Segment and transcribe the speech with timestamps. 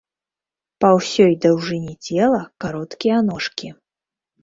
[0.83, 3.67] Па ўсёй даўжыні цела кароткія ножкі.